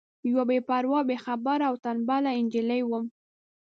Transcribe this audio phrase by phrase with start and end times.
[0.29, 3.05] یوه بې پروا بې خبره او تنبله نجلۍ وم.